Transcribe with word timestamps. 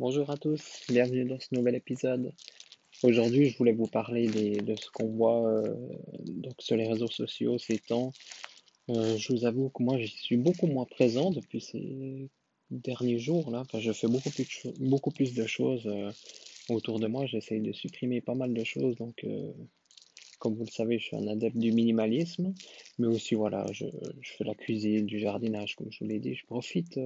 Bonjour 0.00 0.28
à 0.28 0.36
tous, 0.36 0.80
bienvenue 0.88 1.24
dans 1.24 1.38
ce 1.38 1.54
nouvel 1.54 1.76
épisode. 1.76 2.32
Aujourd'hui, 3.04 3.50
je 3.50 3.56
voulais 3.56 3.72
vous 3.72 3.86
parler 3.86 4.26
de 4.26 4.74
ce 4.74 4.90
qu'on 4.90 5.06
voit 5.06 5.48
euh, 5.48 5.72
donc 6.24 6.54
sur 6.58 6.76
les 6.76 6.88
réseaux 6.88 7.06
sociaux 7.06 7.58
ces 7.58 7.78
temps. 7.78 8.10
Euh, 8.90 9.16
je 9.16 9.32
vous 9.32 9.44
avoue 9.44 9.68
que 9.68 9.84
moi, 9.84 9.96
je 10.00 10.06
suis 10.06 10.36
beaucoup 10.36 10.66
moins 10.66 10.84
présent 10.84 11.30
depuis 11.30 11.60
ces 11.60 12.28
derniers 12.72 13.20
jours 13.20 13.52
là. 13.52 13.62
je 13.78 13.92
fais 13.92 14.08
beaucoup 14.08 14.30
plus, 14.30 14.66
beaucoup 14.80 15.12
plus 15.12 15.32
de 15.32 15.46
choses 15.46 15.86
euh, 15.86 16.10
autour 16.70 16.98
de 16.98 17.06
moi. 17.06 17.26
J'essaye 17.26 17.60
de 17.60 17.70
supprimer 17.70 18.20
pas 18.20 18.34
mal 18.34 18.52
de 18.52 18.64
choses. 18.64 18.96
Donc, 18.96 19.24
comme 20.40 20.56
vous 20.56 20.64
le 20.64 20.72
savez, 20.72 20.98
je 20.98 21.04
suis 21.04 21.16
un 21.16 21.28
adepte 21.28 21.56
du 21.56 21.70
minimalisme, 21.70 22.52
mais 22.98 23.06
aussi 23.06 23.36
voilà, 23.36 23.64
je, 23.70 23.86
je 24.22 24.32
fais 24.32 24.42
la 24.42 24.56
cuisine, 24.56 25.06
du 25.06 25.20
jardinage, 25.20 25.76
comme 25.76 25.92
je 25.92 26.00
vous 26.00 26.10
l'ai 26.10 26.18
dit. 26.18 26.34
Je 26.34 26.44
profite 26.46 26.98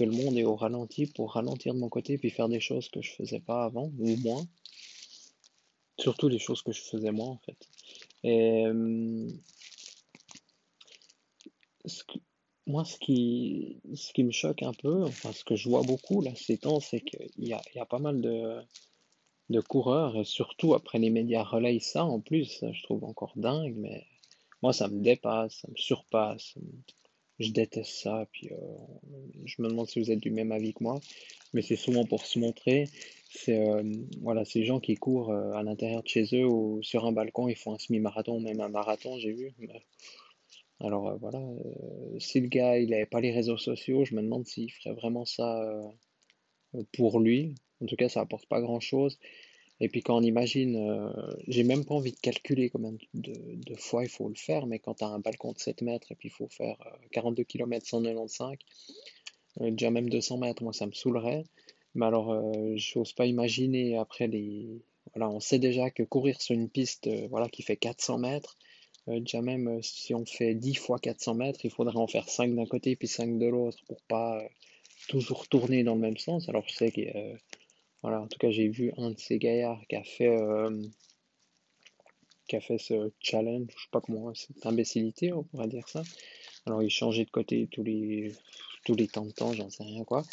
que 0.00 0.04
le 0.04 0.12
monde 0.12 0.38
est 0.38 0.44
au 0.44 0.56
ralenti 0.56 1.04
pour 1.04 1.34
ralentir 1.34 1.74
de 1.74 1.78
mon 1.78 1.90
côté 1.90 2.16
puis 2.16 2.30
faire 2.30 2.48
des 2.48 2.58
choses 2.58 2.88
que 2.88 3.02
je 3.02 3.10
faisais 3.10 3.40
pas 3.40 3.64
avant 3.64 3.92
ou 3.98 4.16
moins. 4.16 4.46
Surtout 5.98 6.28
les 6.28 6.38
choses 6.38 6.62
que 6.62 6.72
je 6.72 6.80
faisais 6.80 7.12
moins 7.12 7.28
en 7.28 7.40
fait. 7.44 7.68
Et 8.24 8.64
moi, 12.66 12.86
ce 12.86 12.96
qui, 12.98 13.78
me 14.18 14.30
choque 14.30 14.62
un 14.62 14.72
peu, 14.72 15.04
enfin 15.04 15.32
ce 15.32 15.44
que 15.44 15.54
je 15.54 15.68
vois 15.68 15.82
beaucoup 15.82 16.22
là 16.22 16.30
ces 16.34 16.56
temps, 16.56 16.80
c'est 16.80 17.00
qu'il 17.00 17.28
y 17.36 17.52
a, 17.52 17.84
pas 17.84 17.98
mal 17.98 18.22
de, 18.22 18.62
de 19.50 19.60
coureurs 19.60 20.16
et 20.16 20.24
surtout 20.24 20.72
après 20.72 20.98
les 20.98 21.10
médias 21.10 21.42
relayent 21.42 21.80
ça 21.80 22.06
en 22.06 22.20
plus, 22.20 22.64
je 22.72 22.82
trouve 22.84 23.04
encore 23.04 23.34
dingue, 23.36 23.74
mais 23.76 24.06
moi 24.62 24.72
ça 24.72 24.88
me 24.88 25.02
dépasse, 25.02 25.56
ça 25.60 25.68
me 25.68 25.76
surpasse, 25.76 26.54
je 27.40 27.50
déteste 27.52 27.90
ça. 27.90 28.26
Puis 28.32 28.50
euh, 28.52 28.56
je 29.44 29.62
me 29.62 29.68
demande 29.68 29.88
si 29.88 29.98
vous 29.98 30.10
êtes 30.10 30.20
du 30.20 30.30
même 30.30 30.52
avis 30.52 30.74
que 30.74 30.84
moi, 30.84 31.00
mais 31.52 31.62
c'est 31.62 31.76
souvent 31.76 32.04
pour 32.04 32.24
se 32.24 32.38
montrer. 32.38 32.84
C'est 33.30 33.58
euh, 33.58 33.82
voilà, 34.20 34.44
ces 34.44 34.64
gens 34.64 34.78
qui 34.78 34.94
courent 34.94 35.30
euh, 35.30 35.52
à 35.52 35.62
l'intérieur 35.62 36.02
de 36.02 36.08
chez 36.08 36.24
eux 36.34 36.46
ou 36.46 36.82
sur 36.82 37.06
un 37.06 37.12
balcon, 37.12 37.48
ils 37.48 37.56
font 37.56 37.74
un 37.74 37.78
semi-marathon 37.78 38.36
ou 38.36 38.40
même 38.40 38.60
un 38.60 38.68
marathon, 38.68 39.18
j'ai 39.18 39.32
vu. 39.32 39.52
Alors 40.80 41.18
voilà, 41.18 41.42
si 42.18 42.40
le 42.40 42.48
gars 42.48 42.78
il 42.78 42.90
n'avait 42.90 43.04
pas 43.04 43.20
les 43.20 43.32
réseaux 43.32 43.58
sociaux, 43.58 44.06
je 44.06 44.14
me 44.14 44.22
demande 44.22 44.46
s'il 44.46 44.72
ferait 44.72 44.94
vraiment 44.94 45.26
ça 45.26 45.62
pour 46.92 47.20
lui. 47.20 47.54
En 47.82 47.86
tout 47.86 47.96
cas, 47.96 48.08
ça 48.08 48.20
apporte 48.20 48.46
pas 48.46 48.62
grand-chose. 48.62 49.18
Et 49.80 49.88
puis 49.88 50.02
quand 50.02 50.18
on 50.18 50.22
imagine, 50.22 50.76
euh, 50.76 51.10
j'ai 51.48 51.64
même 51.64 51.84
pas 51.84 51.94
envie 51.94 52.12
de 52.12 52.18
calculer 52.18 52.68
combien 52.68 52.92
de, 53.14 53.74
fois 53.76 54.04
il 54.04 54.10
faut 54.10 54.28
le 54.28 54.34
faire, 54.34 54.66
mais 54.66 54.78
quand 54.78 54.94
tu 54.94 55.04
as 55.04 55.08
un 55.08 55.20
balcon 55.20 55.52
de 55.52 55.58
7 55.58 55.80
mètres 55.82 56.12
et 56.12 56.14
puis 56.14 56.28
il 56.28 56.32
faut 56.32 56.48
faire 56.48 56.76
42 57.12 57.44
km 57.44 57.86
195, 57.86 58.58
déjà 59.60 59.90
même 59.90 60.10
200 60.10 60.38
mètres, 60.38 60.62
moi 60.62 60.74
ça 60.74 60.86
me 60.86 60.92
saoulerait. 60.92 61.44
Mais 61.94 62.06
alors, 62.06 62.30
euh, 62.30 62.72
j'ose 62.76 63.12
pas 63.12 63.26
imaginer 63.26 63.96
après 63.96 64.28
les. 64.28 64.82
Voilà, 65.14 65.30
on 65.30 65.40
sait 65.40 65.58
déjà 65.58 65.90
que 65.90 66.02
courir 66.02 66.40
sur 66.40 66.54
une 66.54 66.68
piste 66.68 67.08
euh, 67.08 67.26
voilà, 67.30 67.48
qui 67.48 67.62
fait 67.62 67.76
400 67.76 68.18
mètres, 68.18 68.56
déjà 69.08 69.42
même 69.42 69.82
si 69.82 70.14
on 70.14 70.24
fait 70.24 70.54
10 70.54 70.74
fois 70.74 70.98
400 70.98 71.34
mètres, 71.34 71.60
il 71.64 71.70
faudrait 71.70 71.96
en 71.96 72.06
faire 72.06 72.28
5 72.28 72.54
d'un 72.54 72.66
côté 72.66 72.94
puis 72.94 73.08
5 73.08 73.38
de 73.38 73.46
l'autre 73.46 73.78
pour 73.88 74.00
pas 74.02 74.40
toujours 75.08 75.48
tourner 75.48 75.82
dans 75.82 75.94
le 75.94 76.00
même 76.00 76.18
sens. 76.18 76.48
Alors 76.48 76.64
je 76.68 76.74
sais 76.74 76.92
que 76.92 77.00
voilà, 78.02 78.20
en 78.22 78.26
tout 78.26 78.38
cas, 78.38 78.50
j'ai 78.50 78.68
vu 78.68 78.92
un 78.96 79.10
de 79.10 79.18
ces 79.18 79.38
gaillards 79.38 79.82
qui 79.88 79.96
a 79.96 80.02
fait, 80.02 80.28
euh, 80.28 80.82
qui 82.48 82.56
a 82.56 82.60
fait 82.60 82.78
ce 82.78 83.12
challenge, 83.20 83.68
je 83.76 83.82
sais 83.82 83.88
pas 83.90 84.00
comment, 84.00 84.32
cette 84.34 84.64
imbécilité, 84.64 85.32
on 85.32 85.42
pourrait 85.44 85.68
dire 85.68 85.88
ça. 85.88 86.02
Alors, 86.66 86.82
il 86.82 86.90
changeait 86.90 87.24
de 87.24 87.30
côté 87.30 87.68
tous 87.70 87.82
les, 87.82 88.32
tous 88.84 88.94
les 88.94 89.06
temps 89.06 89.26
de 89.26 89.32
temps, 89.32 89.52
j'en 89.52 89.70
sais 89.70 89.84
rien 89.84 90.04
quoi. 90.04 90.24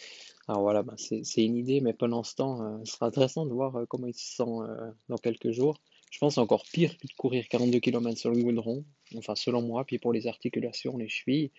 Alors 0.48 0.62
voilà, 0.62 0.82
bah, 0.82 0.96
c'est 0.98 1.44
une 1.44 1.58
idée, 1.58 1.82
mais 1.82 1.94
pendant 1.94 2.24
ce 2.24 2.36
temps, 2.36 2.62
euh, 2.62 2.78
ce 2.86 2.94
sera 2.94 3.08
intéressant 3.08 3.46
de 3.46 3.54
voir 3.54 3.76
euh, 3.76 3.86
comment 3.86 4.08
il 4.08 4.14
se 4.14 4.36
sent 4.38 4.94
dans 5.10 5.18
quelques 5.18 5.52
jours. 5.52 5.78
Je 6.10 6.20
pense 6.20 6.38
encore 6.38 6.64
pire 6.72 6.98
que 6.98 7.06
de 7.06 7.14
courir 7.14 7.46
42 7.50 7.80
km 7.80 8.18
sur 8.18 8.32
le 8.32 8.42
goudron, 8.42 8.86
enfin 9.18 9.36
selon 9.36 9.62
moi, 9.62 9.84
puis 9.84 10.00
pour 10.00 10.14
les 10.14 10.28
articulations, 10.28 10.98
les 10.98 11.10
chevilles, 11.10 11.52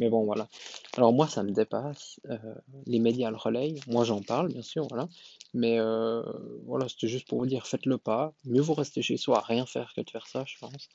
mais 0.00 0.08
bon, 0.08 0.24
voilà. 0.24 0.48
Alors 0.96 1.12
moi, 1.12 1.26
ça 1.28 1.42
me 1.42 1.50
dépasse. 1.50 2.20
Euh, 2.30 2.38
les 2.86 3.00
médias 3.00 3.30
le 3.30 3.36
relayent. 3.36 3.80
Moi, 3.88 4.04
j'en 4.04 4.22
parle, 4.22 4.52
bien 4.52 4.62
sûr, 4.62 4.86
voilà. 4.88 5.08
Mais 5.54 5.78
euh, 5.78 6.22
voilà, 6.66 6.88
c'était 6.88 7.08
juste 7.08 7.26
pour 7.26 7.38
vous 7.38 7.46
dire, 7.46 7.66
faites 7.66 7.86
le 7.86 7.98
pas. 7.98 8.32
Mieux 8.44 8.60
vous 8.60 8.74
rester 8.74 9.02
chez 9.02 9.16
soi 9.16 9.40
rien 9.40 9.66
faire 9.66 9.92
que 9.94 10.00
de 10.00 10.10
faire 10.10 10.26
ça, 10.26 10.44
je 10.46 10.56
pense. 10.58 10.88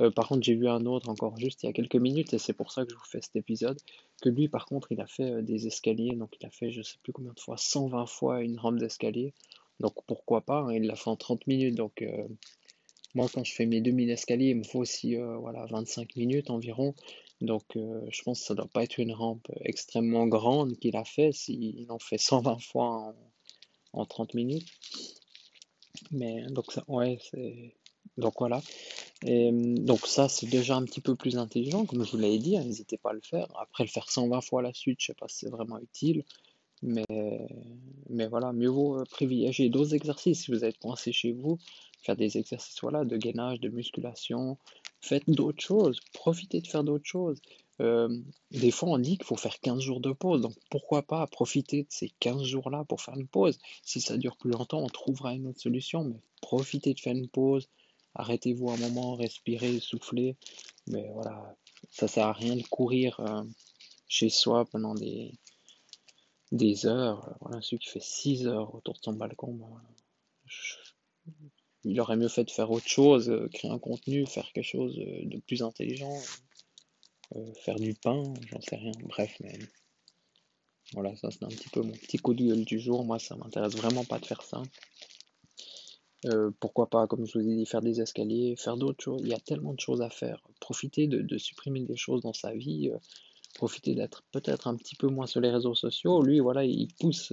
Euh, 0.00 0.10
par 0.10 0.28
contre, 0.28 0.42
j'ai 0.42 0.54
vu 0.54 0.68
un 0.68 0.86
autre 0.86 1.08
encore 1.08 1.36
juste 1.38 1.62
il 1.62 1.66
y 1.66 1.68
a 1.68 1.72
quelques 1.72 1.96
minutes, 1.96 2.32
et 2.34 2.38
c'est 2.38 2.52
pour 2.52 2.72
ça 2.72 2.84
que 2.84 2.90
je 2.90 2.96
vous 2.96 3.04
fais 3.04 3.20
cet 3.20 3.36
épisode, 3.36 3.78
que 4.22 4.28
lui, 4.28 4.48
par 4.48 4.66
contre, 4.66 4.92
il 4.92 5.00
a 5.00 5.06
fait 5.06 5.42
des 5.42 5.66
escaliers, 5.66 6.14
donc 6.16 6.36
il 6.40 6.46
a 6.46 6.50
fait, 6.50 6.70
je 6.70 6.82
sais 6.82 6.98
plus 7.02 7.12
combien 7.12 7.32
de 7.32 7.40
fois, 7.40 7.56
120 7.56 8.06
fois 8.06 8.42
une 8.42 8.58
rampe 8.58 8.78
d'escalier. 8.78 9.34
Donc 9.80 9.94
pourquoi 10.06 10.40
pas, 10.40 10.60
hein, 10.60 10.72
il 10.74 10.86
l'a 10.86 10.96
fait 10.96 11.10
en 11.10 11.16
30 11.16 11.46
minutes, 11.46 11.76
donc 11.76 12.04
moi, 13.14 13.26
quand 13.32 13.44
je 13.44 13.54
fais 13.54 13.66
mes 13.66 13.80
2000 13.80 14.10
escaliers, 14.10 14.50
il 14.50 14.56
me 14.56 14.64
faut 14.64 14.80
aussi 14.80 15.16
voilà, 15.16 15.66
25 15.66 16.16
minutes 16.16 16.50
environ. 16.50 16.94
Donc, 17.40 17.76
euh, 17.76 18.00
je 18.10 18.22
pense 18.22 18.40
que 18.40 18.46
ça 18.46 18.54
ne 18.54 18.58
doit 18.58 18.68
pas 18.68 18.82
être 18.82 18.98
une 18.98 19.12
rampe 19.12 19.46
extrêmement 19.60 20.26
grande 20.26 20.76
qu'il 20.78 20.96
a 20.96 21.04
fait 21.04 21.32
s'il 21.32 21.86
en 21.90 21.98
fait 21.98 22.18
120 22.18 22.60
fois 22.60 23.14
en, 23.92 24.04
30 24.04 24.34
minutes. 24.34 24.68
Mais 26.10 26.44
donc, 26.50 26.72
ça, 26.72 26.84
ouais, 26.88 27.18
c'est. 27.30 27.74
Donc 28.16 28.34
voilà. 28.38 28.60
Donc 29.22 30.06
ça, 30.06 30.28
c'est 30.28 30.46
déjà 30.46 30.76
un 30.76 30.84
petit 30.84 31.00
peu 31.00 31.14
plus 31.14 31.38
intelligent, 31.38 31.84
comme 31.86 32.04
je 32.04 32.10
vous 32.10 32.18
l'avais 32.18 32.38
dit, 32.38 32.56
hein, 32.56 32.64
n'hésitez 32.64 32.96
pas 32.98 33.10
à 33.10 33.12
le 33.12 33.20
faire. 33.20 33.46
Après, 33.60 33.84
le 33.84 33.88
faire 33.88 34.10
120 34.10 34.40
fois 34.40 34.60
la 34.62 34.72
suite, 34.72 34.98
je 35.00 35.06
sais 35.06 35.14
pas 35.14 35.28
si 35.28 35.38
c'est 35.40 35.50
vraiment 35.50 35.78
utile. 35.78 36.24
Mais, 36.82 37.04
mais 38.08 38.26
voilà, 38.26 38.52
mieux 38.52 38.68
vaut 38.68 39.04
privilégier 39.10 39.68
d'autres 39.68 39.94
exercices 39.94 40.44
si 40.44 40.50
vous 40.50 40.64
êtes 40.64 40.78
coincé 40.78 41.12
chez 41.12 41.32
vous. 41.32 41.58
Faire 42.02 42.16
des 42.16 42.38
exercices 42.38 42.80
voilà, 42.80 43.04
de 43.04 43.16
gainage, 43.16 43.60
de 43.60 43.68
musculation, 43.68 44.58
Faites 45.00 45.30
d'autres 45.30 45.62
choses, 45.62 46.00
profitez 46.12 46.60
de 46.60 46.66
faire 46.66 46.82
d'autres 46.82 47.06
choses. 47.06 47.40
Euh, 47.80 48.20
des 48.50 48.72
fois, 48.72 48.88
on 48.88 48.98
dit 48.98 49.16
qu'il 49.16 49.26
faut 49.26 49.36
faire 49.36 49.60
15 49.60 49.80
jours 49.80 50.00
de 50.00 50.12
pause, 50.12 50.40
donc 50.40 50.54
pourquoi 50.70 51.02
pas 51.02 51.24
profiter 51.28 51.84
de 51.84 51.88
ces 51.90 52.10
15 52.18 52.42
jours-là 52.42 52.84
pour 52.84 53.00
faire 53.00 53.14
une 53.14 53.28
pause? 53.28 53.58
Si 53.84 54.00
ça 54.00 54.16
dure 54.16 54.36
plus 54.36 54.50
longtemps, 54.50 54.82
on 54.82 54.88
trouvera 54.88 55.34
une 55.34 55.46
autre 55.46 55.60
solution, 55.60 56.02
mais 56.02 56.20
profitez 56.40 56.94
de 56.94 57.00
faire 57.00 57.14
une 57.14 57.28
pause, 57.28 57.68
arrêtez-vous 58.14 58.70
un 58.70 58.76
moment, 58.78 59.14
respirez, 59.14 59.78
soufflez. 59.78 60.36
Mais 60.88 61.08
voilà, 61.12 61.56
ça 61.90 62.08
sert 62.08 62.26
à 62.26 62.32
rien 62.32 62.56
de 62.56 62.62
courir 62.62 63.20
euh, 63.20 63.44
chez 64.08 64.30
soi 64.30 64.64
pendant 64.64 64.94
des, 64.94 65.32
des 66.50 66.86
heures. 66.86 67.36
Voilà, 67.40 67.62
celui 67.62 67.78
qui 67.78 67.88
fait 67.90 68.02
6 68.02 68.48
heures 68.48 68.74
autour 68.74 68.94
de 68.94 69.00
son 69.04 69.12
balcon, 69.12 69.54
ben, 69.54 69.80
il 71.84 72.00
aurait 72.00 72.16
mieux 72.16 72.28
fait 72.28 72.44
de 72.44 72.50
faire 72.50 72.70
autre 72.70 72.88
chose, 72.88 73.30
euh, 73.30 73.48
créer 73.52 73.70
un 73.70 73.78
contenu, 73.78 74.26
faire 74.26 74.50
quelque 74.52 74.64
chose 74.64 74.98
euh, 74.98 75.24
de 75.24 75.38
plus 75.38 75.62
intelligent, 75.62 76.16
euh, 77.36 77.52
faire 77.64 77.76
du 77.76 77.94
pain, 77.94 78.22
j'en 78.50 78.60
sais 78.60 78.76
rien. 78.76 78.92
Bref, 79.04 79.36
mais 79.40 79.58
voilà, 80.92 81.14
ça 81.16 81.30
c'est 81.30 81.44
un 81.44 81.48
petit 81.48 81.68
peu 81.68 81.82
mon 81.82 81.92
petit 81.92 82.18
coup 82.18 82.34
de 82.34 82.44
gueule 82.44 82.64
du 82.64 82.80
jour. 82.80 83.04
Moi, 83.04 83.18
ça 83.18 83.36
m'intéresse 83.36 83.76
vraiment 83.76 84.04
pas 84.04 84.18
de 84.18 84.26
faire 84.26 84.42
ça. 84.42 84.62
pourquoi 86.60 86.88
pas, 86.88 87.06
comme 87.06 87.26
je 87.26 87.38
vous 87.38 87.48
ai 87.48 87.56
dit, 87.56 87.66
faire 87.66 87.82
des 87.82 88.00
escaliers, 88.00 88.56
faire 88.56 88.76
d'autres 88.76 89.02
choses. 89.04 89.20
Il 89.22 89.28
y 89.28 89.34
a 89.34 89.40
tellement 89.40 89.74
de 89.74 89.80
choses 89.80 90.02
à 90.02 90.10
faire. 90.10 90.42
Profiter 90.60 91.06
de, 91.06 91.38
supprimer 91.38 91.84
des 91.84 91.96
choses 91.96 92.22
dans 92.22 92.32
sa 92.32 92.52
vie. 92.54 92.90
profiter 93.54 93.94
d'être 93.94 94.24
peut-être 94.32 94.66
un 94.66 94.76
petit 94.76 94.96
peu 94.96 95.08
moins 95.08 95.26
sur 95.26 95.40
les 95.40 95.50
réseaux 95.50 95.74
sociaux. 95.74 96.22
Lui, 96.22 96.40
voilà, 96.40 96.64
il 96.64 96.88
pousse 96.98 97.32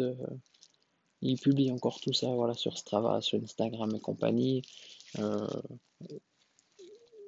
il 1.26 1.40
publie 1.40 1.72
encore 1.72 2.00
tout 2.00 2.14
ça 2.14 2.28
voilà, 2.28 2.54
sur 2.54 2.78
Strava, 2.78 3.22
sur 3.22 3.42
Instagram 3.42 3.94
et 3.96 4.00
compagnie. 4.00 4.62
Euh, 5.18 5.48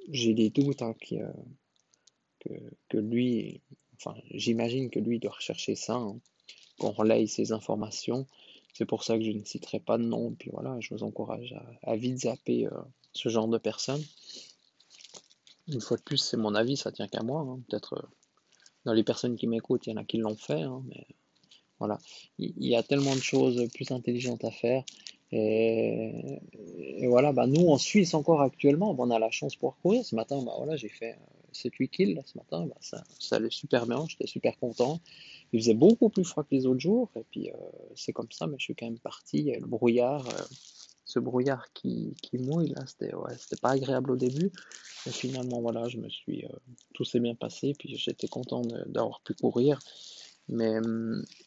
j'ai 0.09 0.33
des 0.33 0.49
doutes 0.49 0.81
hein, 0.81 0.95
euh, 1.13 2.69
que, 2.89 2.97
lui, 2.97 3.61
enfin 3.95 4.15
j'imagine 4.31 4.89
que 4.89 4.99
lui 4.99 5.19
doit 5.19 5.33
rechercher 5.33 5.75
ça, 5.75 5.95
hein, 5.95 6.19
qu'on 6.77 6.91
relaye 6.91 7.27
ses 7.27 7.51
informations. 7.51 8.27
C'est 8.73 8.85
pour 8.85 9.03
ça 9.03 9.17
que 9.17 9.23
je 9.23 9.31
ne 9.31 9.43
citerai 9.43 9.79
pas 9.79 9.97
de 9.97 10.03
nom. 10.03 10.35
Puis 10.37 10.51
voilà, 10.51 10.79
je 10.79 10.93
vous 10.93 11.03
encourage 11.03 11.55
à, 11.81 11.95
vite 11.95 12.19
zapper 12.19 12.67
euh, 12.67 12.81
ce 13.13 13.29
genre 13.29 13.47
de 13.47 13.57
personnes. 13.57 14.03
Une 15.67 15.81
fois 15.81 15.97
de 15.97 16.03
plus, 16.03 16.17
c'est 16.17 16.37
mon 16.37 16.53
avis, 16.53 16.77
ça 16.77 16.91
tient 16.91 17.07
qu'à 17.07 17.23
moi. 17.23 17.41
Hein. 17.41 17.59
Peut-être 17.67 18.07
dans 18.85 18.93
les 18.93 19.03
personnes 19.03 19.35
qui 19.35 19.47
m'écoutent, 19.47 19.87
il 19.87 19.89
y 19.89 19.93
en 19.93 19.97
a 19.97 20.05
qui 20.05 20.17
l'ont 20.17 20.37
fait, 20.37 20.63
mais 20.85 21.07
Voilà, 21.79 21.99
il 22.39 22.53
y 22.57 22.75
a 22.75 22.83
tellement 22.83 23.15
de 23.15 23.21
choses 23.21 23.67
plus 23.73 23.91
intelligentes 23.91 24.43
à 24.43 24.51
faire. 24.51 24.83
Et, 25.31 26.39
voilà, 27.07 27.33
bah 27.33 27.47
nous 27.47 27.67
en 27.67 27.77
Suisse 27.77 28.13
encore 28.13 28.41
actuellement, 28.41 28.93
bah, 28.93 29.03
on 29.05 29.11
a 29.11 29.19
la 29.19 29.29
chance 29.31 29.55
pour 29.55 29.77
courir. 29.77 30.05
Ce 30.05 30.15
matin, 30.15 30.41
bah 30.41 30.53
voilà, 30.57 30.75
j'ai 30.77 30.89
fait 30.89 31.17
7-8 31.53 31.89
kills 31.89 32.13
là, 32.13 32.21
ce 32.25 32.37
matin, 32.37 32.65
bah, 32.65 32.77
ça, 32.79 33.03
ça 33.19 33.35
allait 33.37 33.49
super 33.49 33.85
bien, 33.87 34.05
j'étais 34.07 34.27
super 34.27 34.57
content. 34.57 34.99
Il 35.53 35.59
faisait 35.59 35.73
beaucoup 35.73 36.09
plus 36.09 36.23
froid 36.23 36.43
que 36.43 36.55
les 36.55 36.65
autres 36.65 36.79
jours, 36.79 37.09
et 37.15 37.23
puis 37.29 37.49
euh, 37.49 37.55
c'est 37.95 38.13
comme 38.13 38.31
ça, 38.31 38.47
mais 38.47 38.55
je 38.57 38.63
suis 38.63 38.75
quand 38.75 38.85
même 38.85 38.99
parti. 38.99 39.51
Le 39.51 39.65
brouillard, 39.65 40.27
euh, 40.27 40.43
ce 41.05 41.19
brouillard 41.19 41.71
qui, 41.73 42.15
qui 42.21 42.37
mouille 42.37 42.69
là, 42.69 42.85
c'était 42.85 43.15
ouais, 43.15 43.33
pas 43.61 43.71
agréable 43.71 44.11
au 44.11 44.17
début, 44.17 44.51
mais 45.05 45.11
finalement 45.11 45.61
voilà, 45.61 45.87
je 45.87 45.97
me 45.97 46.09
suis, 46.09 46.45
euh, 46.45 46.49
tout 46.93 47.05
s'est 47.05 47.19
bien 47.19 47.35
passé, 47.35 47.73
puis 47.77 47.95
j'étais 47.97 48.27
content 48.27 48.61
d'avoir 48.87 49.21
pu 49.21 49.33
courir. 49.33 49.79
Mais, 50.49 50.79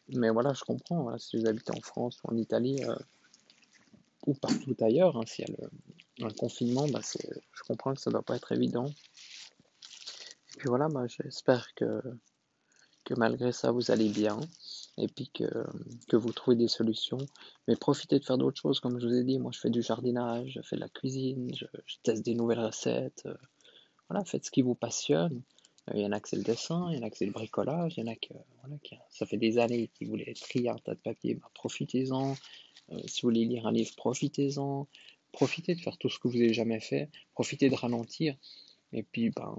mais 0.09 0.31
voilà, 0.31 0.53
je 0.53 0.63
comprends, 0.65 1.17
si 1.19 1.39
vous 1.39 1.47
habitez 1.47 1.73
en 1.77 1.81
France 1.81 2.19
ou 2.23 2.33
en 2.33 2.37
Italie 2.37 2.85
euh, 2.85 2.97
ou 4.27 4.35
partout 4.35 4.77
ailleurs, 4.81 5.17
hein, 5.17 5.25
s'il 5.27 5.47
y 5.49 6.23
a 6.23 6.27
un 6.27 6.31
confinement, 6.31 6.87
bah, 6.89 7.01
je 7.03 7.63
comprends 7.63 7.95
que 7.95 8.01
ça 8.01 8.11
doit 8.11 8.23
pas 8.23 8.37
être 8.37 8.53
évident. 8.53 8.87
Et 8.87 10.59
puis 10.59 10.69
voilà, 10.69 10.89
bah, 10.89 11.07
j'espère 11.07 11.73
que, 11.75 12.03
que 13.05 13.15
malgré 13.15 13.53
ça, 13.53 13.71
vous 13.71 13.91
allez 13.91 14.11
bien 14.11 14.39
et 14.99 15.09
puis 15.09 15.31
que, 15.33 15.49
que 16.09 16.17
vous 16.17 16.33
trouvez 16.33 16.57
des 16.57 16.69
solutions. 16.69 17.19
Mais 17.67 17.77
profitez 17.77 18.19
de 18.19 18.25
faire 18.25 18.37
d'autres 18.37 18.61
choses, 18.61 18.81
comme 18.81 19.01
je 19.01 19.07
vous 19.07 19.15
ai 19.15 19.25
dit. 19.25 19.39
Moi, 19.39 19.51
je 19.55 19.61
fais 19.61 19.71
du 19.71 19.83
jardinage, 19.83 20.53
je 20.57 20.63
fais 20.63 20.77
de 20.77 20.81
la 20.81 20.89
cuisine, 20.91 21.55
je, 21.55 21.65
je 21.87 21.97
teste 22.03 22.23
des 22.23 22.35
nouvelles 22.35 22.61
recettes. 22.61 23.23
euh, 23.25 23.35
voilà, 24.11 24.25
faites 24.25 24.45
ce 24.45 24.51
qui 24.51 24.63
vous 24.63 24.75
passionne. 24.75 25.41
Euh, 25.89 25.93
Il 25.95 26.03
y 26.03 26.07
en 26.07 26.13
a 26.13 26.21
que 26.21 26.29
c'est 26.29 26.37
le 26.37 26.43
dessin, 26.43 26.89
il 26.91 26.99
y 26.99 27.01
en 27.01 27.07
a 27.07 27.11
que 27.11 27.17
c'est 27.17 27.27
le 27.27 27.33
bricolage, 27.33 27.95
il 27.97 28.01
y 28.01 28.09
en 28.09 28.13
a 28.13 28.17
que 28.17 28.35
voilà, 28.61 28.77
qui, 28.83 28.97
ça 29.09 29.27
fait 29.27 29.39
des 29.39 29.59
années 29.59 29.89
qu'ils 29.95 30.09
voulaient 30.09 30.35
trier 30.35 30.69
un 30.69 30.77
tas 30.77 30.95
de 30.95 31.01
papier, 31.01 31.35
bah, 31.35 31.51
profitez-en. 31.55 32.37
Euh, 32.93 32.99
si 33.07 33.23
vous 33.23 33.29
voulez 33.29 33.45
lire 33.45 33.67
un 33.67 33.73
livre, 33.73 33.95
profitez-en. 33.97 34.87
Profitez 35.33 35.77
de 35.77 35.81
faire 35.81 35.97
tout 35.97 36.09
ce 36.09 36.19
que 36.19 36.27
vous 36.29 36.39
n'avez 36.39 36.53
jamais 36.53 36.81
fait. 36.81 37.09
Profitez 37.35 37.71
de 37.71 37.77
ralentir. 37.77 38.37
Et 38.93 39.05
puis, 39.05 39.31
ben, 39.31 39.55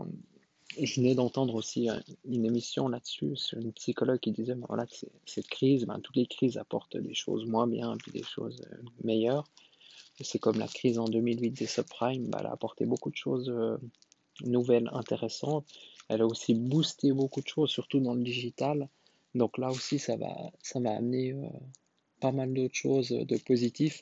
je 0.80 0.96
venais 0.96 1.16
d'entendre 1.16 1.56
aussi 1.56 1.90
euh, 1.90 2.00
une 2.26 2.46
émission 2.46 2.88
là-dessus 2.88 3.36
sur 3.36 3.58
une 3.60 3.74
psychologue 3.74 4.20
qui 4.20 4.32
disait 4.32 4.56
ben, 4.56 4.66
voilà, 4.68 4.86
que 4.86 4.96
cette 5.26 5.48
crise, 5.48 5.86
ben, 5.86 6.00
toutes 6.00 6.16
les 6.16 6.28
crises 6.28 6.58
apportent 6.58 6.98
des 6.98 7.14
choses 7.14 7.46
moins 7.46 7.68
bien 7.68 7.96
puis 7.98 8.12
des 8.12 8.24
choses 8.24 8.62
euh, 8.72 8.78
meilleures. 9.04 9.46
C'est 10.20 10.40
comme 10.40 10.60
la 10.60 10.68
crise 10.68 11.00
en 11.00 11.06
2008 11.06 11.52
des 11.52 11.66
subprimes, 11.66 12.28
ben, 12.28 12.40
elle 12.40 12.48
a 12.48 12.52
apporté 12.52 12.86
beaucoup 12.86 13.10
de 13.10 13.16
choses 13.16 13.50
euh, 13.50 13.78
nouvelles, 14.42 14.90
intéressantes. 14.94 15.66
Elle 16.12 16.24
a 16.24 16.26
aussi 16.26 16.54
boosté 16.54 17.14
beaucoup 17.14 17.40
de 17.40 17.48
choses, 17.48 17.70
surtout 17.70 18.02
dans 18.02 18.14
le 18.14 18.22
digital. 18.22 18.90
Donc 19.34 19.58
là 19.58 19.72
aussi, 19.72 19.98
ça 19.98 20.18
va, 20.18 20.52
ça 20.62 20.82
va 20.82 20.92
amener 20.92 21.32
euh, 21.32 21.48
pas 22.20 22.34
mal 22.34 22.54
d'autres 22.54 22.76
choses 22.76 23.12
de 23.12 23.38
positifs. 23.38 24.02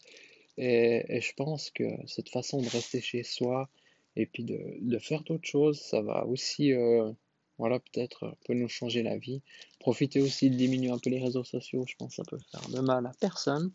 Et, 0.57 1.21
je 1.21 1.33
pense 1.35 1.69
que 1.69 1.83
cette 2.07 2.29
façon 2.29 2.63
de 2.63 2.67
rester 2.67 3.00
chez 3.00 3.21
soi 3.21 3.69
et 4.15 4.25
puis 4.25 4.44
de, 4.44 4.97
faire 4.97 5.21
d'autres 5.21 5.47
choses, 5.47 5.79
ça 5.79 6.01
va 6.01 6.25
aussi, 6.25 6.73
euh, 6.73 7.11
voilà, 7.59 7.79
peut-être 7.79 8.23
euh, 8.23 8.31
peut 8.44 8.56
nous 8.56 8.69
changer 8.69 9.03
la 9.03 9.19
vie. 9.19 9.44
Profitez 9.77 10.19
aussi 10.19 10.50
de 10.50 10.56
diminuer 10.56 10.89
un 10.89 10.97
peu 10.97 11.11
les 11.11 11.19
réseaux 11.19 11.44
sociaux, 11.44 11.85
je 11.88 11.94
pense 11.95 12.15
que 12.15 12.15
ça 12.15 12.23
peut 12.27 12.39
faire 12.51 12.67
de 12.69 12.79
mal 12.79 13.06
à 13.06 13.11
personne. 13.19 13.71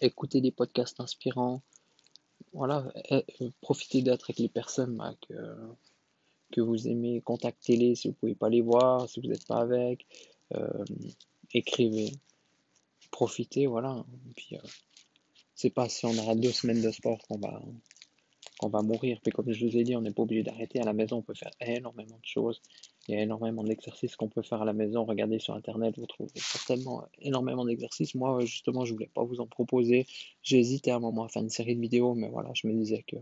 Écoutez 0.00 0.40
des 0.40 0.50
podcasts 0.50 0.98
inspirants, 0.98 1.62
voilà, 2.52 2.92
profitez 3.60 4.02
d'être 4.02 4.30
avec 4.30 4.40
les 4.40 4.48
personnes 4.48 4.96
bah, 4.96 5.14
que 6.50 6.60
vous 6.60 6.88
aimez, 6.88 7.20
contactez-les 7.22 7.94
si 7.94 8.08
vous 8.08 8.14
pouvez 8.14 8.34
pas 8.34 8.48
les 8.48 8.60
voir, 8.60 9.08
si 9.08 9.20
vous 9.20 9.28
n'êtes 9.28 9.46
pas 9.46 9.60
avec, 9.60 10.06
euh, 10.54 10.84
écrivez, 11.54 12.12
profitez, 13.10 13.66
voilà. 13.66 14.04
Et 14.28 14.32
puis, 14.34 14.56
euh, 14.56 14.68
c'est 15.54 15.70
pas 15.70 15.88
si 15.88 16.06
on 16.06 16.16
aura 16.16 16.34
deux 16.34 16.52
semaines 16.52 16.82
de 16.82 16.90
sport 16.90 17.18
qu'on 17.28 17.38
va, 17.38 17.62
qu'on 18.58 18.68
va 18.68 18.82
mourir. 18.82 19.18
Puis 19.22 19.32
comme 19.32 19.50
je 19.52 19.66
vous 19.66 19.76
ai 19.76 19.84
dit, 19.84 19.96
on 19.96 20.02
n'est 20.02 20.12
pas 20.12 20.22
obligé 20.22 20.42
d'arrêter. 20.42 20.80
À 20.80 20.84
la 20.84 20.92
maison, 20.92 21.18
on 21.18 21.22
peut 21.22 21.34
faire 21.34 21.50
énormément 21.60 22.16
de 22.16 22.26
choses. 22.26 22.60
Il 23.08 23.14
y 23.14 23.18
a 23.18 23.22
énormément 23.22 23.64
d'exercices 23.64 24.16
qu'on 24.16 24.28
peut 24.28 24.42
faire 24.42 24.62
à 24.62 24.64
la 24.64 24.72
maison. 24.72 25.04
Regardez 25.04 25.38
sur 25.38 25.54
Internet, 25.54 25.98
vous 25.98 26.06
trouverez 26.06 26.38
certainement 26.38 27.04
énormément 27.20 27.64
d'exercices. 27.64 28.14
Moi, 28.14 28.40
justement, 28.44 28.84
je 28.84 28.92
voulais 28.92 29.10
pas 29.12 29.24
vous 29.24 29.40
en 29.40 29.46
proposer. 29.46 30.06
Hésité 30.50 30.90
à 30.90 30.96
un 30.96 31.00
moment 31.00 31.24
à 31.24 31.28
faire 31.28 31.42
une 31.42 31.50
série 31.50 31.74
de 31.74 31.80
vidéos, 31.80 32.14
mais 32.14 32.28
voilà, 32.28 32.50
je 32.54 32.66
me 32.66 32.74
disais 32.74 33.02
que 33.06 33.16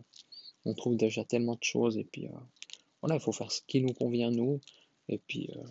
on 0.65 0.75
trouve 0.75 0.97
déjà 0.97 1.25
tellement 1.25 1.55
de 1.55 1.63
choses. 1.63 1.99
Et 1.99 2.05
puis, 2.05 2.27
euh, 2.27 2.31
voilà, 3.03 3.17
il 3.17 3.21
faut 3.21 3.33
faire 3.33 3.53
ce 3.53 3.61
qui 3.67 3.81
nous 3.81 3.93
convient, 3.93 4.31
nous. 4.31 4.61
Et 5.09 5.19
puis, 5.19 5.51
euh, 5.57 5.63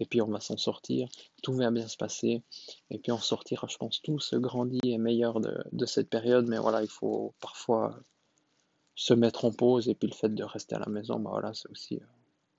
et 0.00 0.06
puis 0.06 0.20
on 0.22 0.28
va 0.28 0.40
s'en 0.40 0.56
sortir. 0.56 1.08
Tout 1.42 1.52
va 1.54 1.70
bien 1.70 1.88
se 1.88 1.96
passer. 1.96 2.42
Et 2.90 2.98
puis 2.98 3.12
on 3.12 3.18
sortira, 3.18 3.66
je 3.68 3.76
pense, 3.76 4.00
tous 4.02 4.34
grandis 4.34 4.80
et 4.84 4.98
meilleurs 4.98 5.40
de, 5.40 5.62
de 5.72 5.86
cette 5.86 6.08
période. 6.08 6.48
Mais 6.48 6.58
voilà, 6.58 6.82
il 6.82 6.88
faut 6.88 7.34
parfois 7.40 7.98
se 8.94 9.14
mettre 9.14 9.44
en 9.44 9.52
pause 9.52 9.88
et 9.88 9.94
puis 9.94 10.08
le 10.08 10.14
fait 10.14 10.34
de 10.34 10.44
rester 10.44 10.74
à 10.74 10.80
la 10.80 10.88
maison, 10.88 11.20
bah 11.20 11.30
voilà, 11.30 11.54
c'est 11.54 11.68
aussi, 11.70 11.96
euh, 11.96 12.06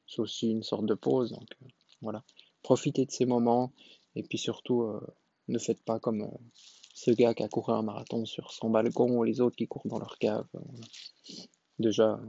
c'est 0.08 0.22
aussi 0.22 0.52
une 0.52 0.64
sorte 0.64 0.86
de 0.86 0.94
pause. 0.94 1.32
Donc 1.32 1.50
euh, 1.62 1.68
voilà, 2.02 2.24
profitez 2.64 3.06
de 3.06 3.12
ces 3.12 3.26
moments 3.26 3.74
et 4.16 4.24
puis 4.24 4.38
surtout 4.38 4.90
ne 5.50 5.60
faites 5.60 5.84
pas 5.84 6.00
comme 6.00 6.30
ce 6.94 7.12
gars 7.12 7.34
qui 7.34 7.44
a 7.44 7.50
couru 7.50 7.74
un 7.74 7.82
marathon 7.82 8.26
sur 8.26 8.52
son 8.52 8.70
balcon 8.70 9.18
ou 9.18 9.24
les 9.24 9.42
autres 9.42 9.56
qui 9.56 9.68
courent 9.68 9.88
dans 9.88 10.00
leur 10.00 10.18
cave. 10.18 10.48
voilà. 10.54 10.86
Déjà, 11.78 12.20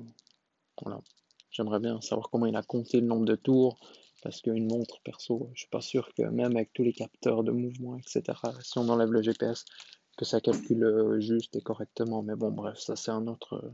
voilà, 0.80 1.00
j'aimerais 1.50 1.80
bien 1.80 2.00
savoir 2.00 2.30
comment 2.30 2.46
il 2.46 2.56
a 2.56 2.62
compté 2.62 3.00
le 3.00 3.06
nombre 3.06 3.24
de 3.24 3.36
tours 3.36 3.78
parce 4.22 4.42
qu'une 4.42 4.68
montre 4.68 5.00
perso, 5.02 5.50
je 5.54 5.60
suis 5.60 5.70
pas 5.70 5.80
sûr 5.80 6.12
que 6.14 6.22
même 6.22 6.56
avec 6.56 6.72
tous 6.72 6.82
les 6.82 6.92
capteurs 6.92 7.42
de 7.42 7.52
mouvement, 7.52 7.96
etc., 7.96 8.38
si 8.62 8.78
on 8.78 8.88
enlève 8.88 9.12
le 9.12 9.22
GPS, 9.22 9.64
que 10.16 10.24
ça 10.24 10.40
calcule 10.40 10.84
euh, 10.84 11.20
juste 11.20 11.56
et 11.56 11.62
correctement. 11.62 12.22
Mais 12.22 12.36
bon, 12.36 12.50
bref, 12.50 12.78
ça 12.78 12.96
c'est 12.96 13.10
un 13.10 13.26
autre, 13.26 13.54
euh, 13.54 13.70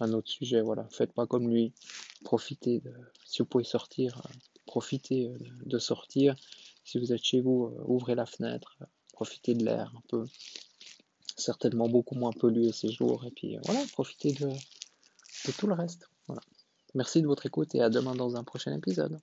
un 0.00 0.12
autre 0.12 0.28
sujet, 0.28 0.60
voilà. 0.60 0.88
Faites 0.90 1.12
pas 1.12 1.26
comme 1.26 1.48
lui. 1.48 1.72
Profitez 2.24 2.80
de, 2.80 2.92
si 3.24 3.42
vous 3.42 3.46
pouvez 3.46 3.64
sortir, 3.64 4.20
euh, 4.26 4.38
profitez 4.66 5.32
de 5.64 5.78
sortir. 5.78 6.34
Si 6.84 6.98
vous 6.98 7.12
êtes 7.12 7.22
chez 7.22 7.40
vous, 7.40 7.72
ouvrez 7.86 8.16
la 8.16 8.26
fenêtre, 8.26 8.78
profitez 9.12 9.54
de 9.54 9.64
l'air 9.64 9.92
un 9.96 10.02
peu. 10.08 10.24
Certainement 11.36 11.88
beaucoup 11.88 12.16
moins 12.16 12.32
pollué 12.32 12.72
ces 12.72 12.90
jours. 12.90 13.24
Et 13.24 13.30
puis 13.30 13.56
voilà, 13.64 13.84
profitez 13.92 14.32
de, 14.32 14.48
de 14.48 15.52
tout 15.56 15.68
le 15.68 15.74
reste. 15.74 16.08
Merci 16.94 17.22
de 17.22 17.26
votre 17.26 17.46
écoute 17.46 17.74
et 17.74 17.82
à 17.82 17.90
demain 17.90 18.14
dans 18.14 18.36
un 18.36 18.44
prochain 18.44 18.72
épisode. 18.74 19.20